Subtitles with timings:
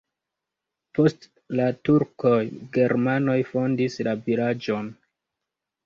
[0.99, 1.27] Post
[1.59, 2.35] la turkoj
[2.79, 4.95] germanoj fondis la vilaĝon.